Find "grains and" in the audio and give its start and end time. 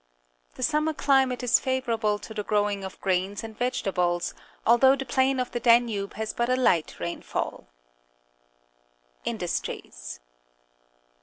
3.01-3.55